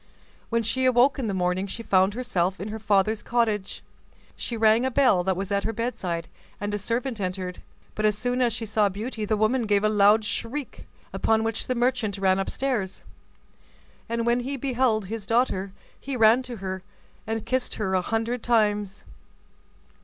When 0.49 0.63
she 0.63 0.85
awoke 0.85 1.19
in 1.19 1.27
the 1.27 1.33
morning, 1.35 1.67
she 1.67 1.83
found 1.83 2.15
herself 2.15 2.59
in 2.59 2.69
her 2.69 2.79
father's 2.79 3.21
cottage. 3.21 3.83
She 4.35 4.57
rang 4.57 4.83
a 4.83 4.89
bell 4.89 5.23
that 5.23 5.37
was 5.37 5.51
at 5.51 5.63
her 5.63 5.73
bedside, 5.73 6.27
and 6.59 6.73
a 6.73 6.79
servant 6.79 7.21
entered; 7.21 7.61
but 7.93 8.03
as 8.03 8.17
soon 8.17 8.41
as 8.41 8.51
she 8.51 8.65
saw 8.65 8.89
Beauty 8.89 9.25
the 9.25 9.37
woman 9.37 9.67
gave 9.67 9.83
a 9.83 9.89
loud 9.89 10.25
shriek; 10.25 10.87
upon 11.13 11.43
which 11.43 11.67
the 11.67 11.75
merchant 11.75 12.17
ran 12.17 12.39
upstairs, 12.39 13.03
and 14.09 14.25
when 14.25 14.39
he 14.39 14.57
beheld 14.57 15.05
his 15.05 15.27
daughter 15.27 15.71
he 15.99 16.17
ran 16.17 16.41
to 16.41 16.55
her, 16.55 16.81
and 17.27 17.45
kissed 17.45 17.75
her 17.75 17.93
a 17.93 18.01
hundred 18.01 18.41
times. 18.41 19.03